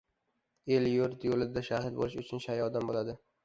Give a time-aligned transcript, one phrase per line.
[0.77, 3.21] El-yurt yo‘lida shahid bo‘lish uchun shay odam bo‘ladi.